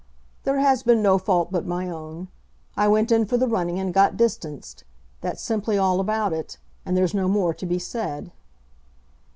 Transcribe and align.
"There 0.45 0.57
has 0.57 0.81
been 0.81 1.03
no 1.03 1.19
fault 1.19 1.51
but 1.51 1.63
my 1.63 1.87
own. 1.87 2.29
I 2.75 2.87
went 2.87 3.11
in 3.11 3.27
for 3.27 3.37
the 3.37 3.47
running 3.47 3.77
and 3.77 3.93
got 3.93 4.17
distanced. 4.17 4.83
That's 5.21 5.43
simply 5.43 5.77
all 5.77 5.99
about 5.99 6.33
it, 6.33 6.57
and 6.87 6.97
there's 6.97 7.13
no 7.13 7.27
more 7.27 7.53
to 7.53 7.65
be 7.67 7.77
said." 7.77 8.31